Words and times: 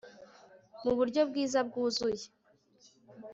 mu 0.83 0.91
buryo 0.97 1.21
bwiza 1.29 1.59
bwuzuye 1.67 2.25